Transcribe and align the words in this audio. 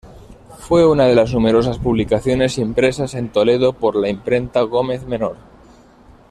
Fue 0.57 0.89
una 0.91 1.05
de 1.05 1.13
las 1.13 1.31
numerosas 1.31 1.77
publicaciones 1.77 2.57
impresas 2.57 3.13
en 3.13 3.29
Toledo 3.29 3.71
por 3.73 3.95
la 3.95 4.09
Imprenta 4.09 4.61
Gómez 4.63 5.05
Menor. 5.05 5.35